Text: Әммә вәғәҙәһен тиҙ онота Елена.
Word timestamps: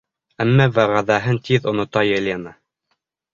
Әммә 0.45 0.65
вәғәҙәһен 0.77 1.41
тиҙ 1.49 1.67
онота 1.73 2.05
Елена. 2.13 2.55